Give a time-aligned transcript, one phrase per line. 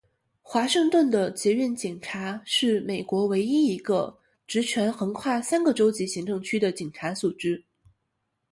[0.41, 7.63] 华盛顿的捷运警察是美国唯一一个职权横跨三个州级行政区的警察组织。